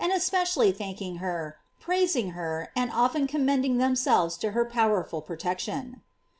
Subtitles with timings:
[0.15, 6.01] especially thanking her, praising her, and often commending themselves to her powerful pro tection.